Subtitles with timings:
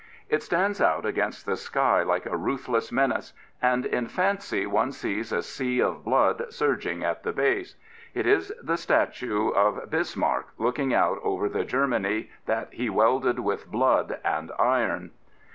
[0.29, 5.31] It stands out against the sky like a ruthless menace, and in fancy one sees
[5.31, 7.75] a sea of blood surging at the base.
[8.15, 13.37] It is the statue of Bis marck looking out over the Germany that he welded
[13.41, 15.11] with blood and iron.